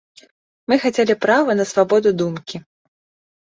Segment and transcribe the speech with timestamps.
[0.71, 2.57] Мы хацелі права на свабоду думкі.